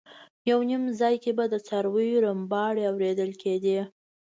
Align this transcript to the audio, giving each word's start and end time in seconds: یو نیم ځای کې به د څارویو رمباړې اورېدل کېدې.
یو 0.49 0.59
نیم 0.69 0.83
ځای 0.99 1.15
کې 1.23 1.31
به 1.37 1.45
د 1.49 1.55
څارویو 1.67 2.21
رمباړې 2.25 2.83
اورېدل 2.91 3.31
کېدې. 3.41 3.79